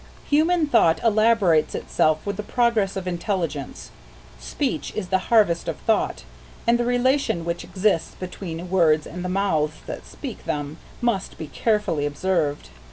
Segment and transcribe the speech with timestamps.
[0.31, 3.91] Human thought elaborates itself with the progress of intelligence.
[4.39, 6.23] Speech is the harvest of thought,
[6.65, 11.45] and the relation which exists between words and the mouths that speak them must be
[11.45, 12.69] carefully observed.